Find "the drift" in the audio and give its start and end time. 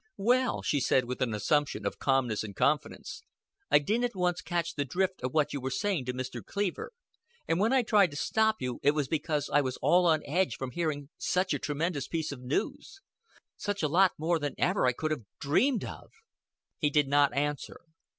4.73-5.21